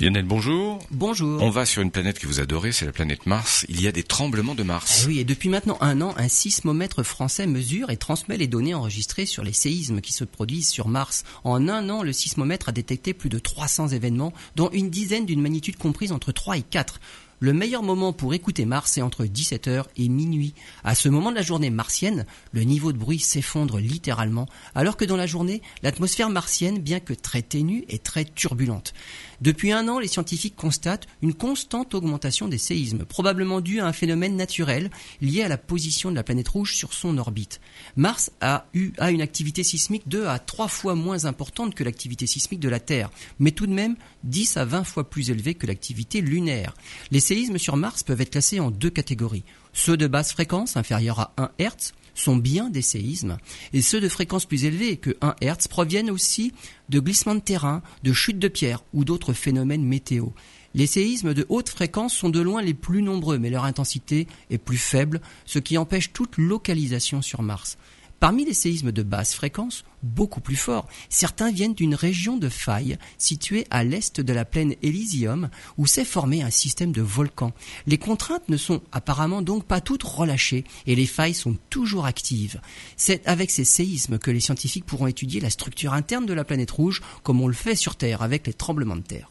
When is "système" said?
76.50-76.92